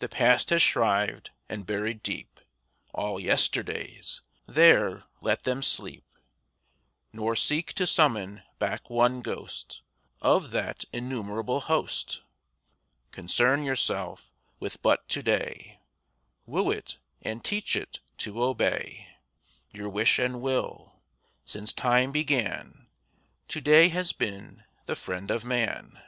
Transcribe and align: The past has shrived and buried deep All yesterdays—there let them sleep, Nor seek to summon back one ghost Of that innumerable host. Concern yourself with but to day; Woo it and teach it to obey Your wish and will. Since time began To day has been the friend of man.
The 0.00 0.08
past 0.08 0.50
has 0.50 0.60
shrived 0.60 1.30
and 1.48 1.64
buried 1.64 2.02
deep 2.02 2.40
All 2.92 3.20
yesterdays—there 3.20 5.04
let 5.20 5.44
them 5.44 5.62
sleep, 5.62 6.04
Nor 7.12 7.36
seek 7.36 7.72
to 7.74 7.86
summon 7.86 8.42
back 8.58 8.90
one 8.90 9.20
ghost 9.22 9.82
Of 10.20 10.50
that 10.50 10.84
innumerable 10.92 11.60
host. 11.60 12.22
Concern 13.12 13.62
yourself 13.62 14.32
with 14.58 14.82
but 14.82 15.08
to 15.10 15.22
day; 15.22 15.78
Woo 16.44 16.72
it 16.72 16.98
and 17.20 17.44
teach 17.44 17.76
it 17.76 18.00
to 18.18 18.42
obey 18.42 19.14
Your 19.72 19.88
wish 19.88 20.18
and 20.18 20.40
will. 20.42 20.96
Since 21.44 21.72
time 21.72 22.10
began 22.10 22.88
To 23.46 23.60
day 23.60 23.90
has 23.90 24.12
been 24.12 24.64
the 24.86 24.96
friend 24.96 25.30
of 25.30 25.44
man. 25.44 26.02